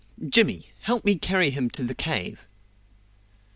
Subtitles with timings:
[0.27, 0.71] Jimmy!
[0.81, 2.47] help me carry him to the cave."